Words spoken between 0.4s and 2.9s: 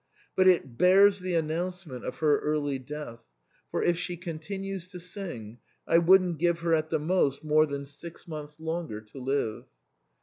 it bears the announcement of her early